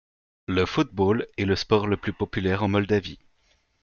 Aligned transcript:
Le 0.47 0.65
football 0.65 1.27
est 1.37 1.45
le 1.45 1.55
sport 1.55 1.85
le 1.85 1.95
plus 1.95 2.11
populaire 2.11 2.63
en 2.63 2.67
Moldavie. 2.67 3.19